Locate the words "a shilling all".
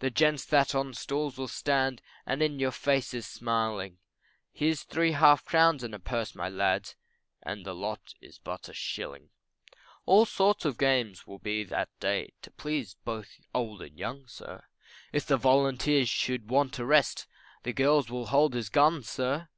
8.68-10.26